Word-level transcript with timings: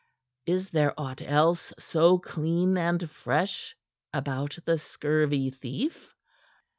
Is 0.47 0.71
there 0.71 0.99
aught 0.99 1.21
else 1.21 1.73
so 1.77 2.17
clean 2.17 2.75
and 2.75 3.07
fresh 3.07 3.75
about 4.11 4.57
the 4.65 4.79
scurvy 4.79 5.51
thief?" 5.51 6.15